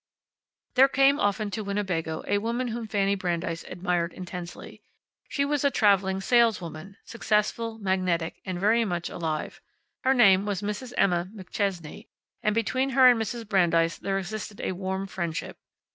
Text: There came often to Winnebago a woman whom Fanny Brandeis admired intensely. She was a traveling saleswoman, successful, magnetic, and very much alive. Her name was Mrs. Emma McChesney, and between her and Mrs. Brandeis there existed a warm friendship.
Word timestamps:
There 0.73 0.87
came 0.87 1.19
often 1.19 1.51
to 1.51 1.63
Winnebago 1.63 2.23
a 2.27 2.39
woman 2.39 2.69
whom 2.69 2.87
Fanny 2.87 3.13
Brandeis 3.13 3.63
admired 3.67 4.13
intensely. 4.13 4.81
She 5.29 5.45
was 5.45 5.63
a 5.63 5.69
traveling 5.69 6.21
saleswoman, 6.21 6.97
successful, 7.05 7.77
magnetic, 7.77 8.41
and 8.43 8.59
very 8.59 8.83
much 8.83 9.11
alive. 9.11 9.61
Her 10.03 10.15
name 10.15 10.47
was 10.47 10.63
Mrs. 10.63 10.93
Emma 10.97 11.29
McChesney, 11.35 12.07
and 12.41 12.55
between 12.55 12.89
her 12.97 13.05
and 13.09 13.21
Mrs. 13.21 13.47
Brandeis 13.47 13.99
there 13.99 14.17
existed 14.17 14.59
a 14.61 14.71
warm 14.71 15.05
friendship. 15.05 15.59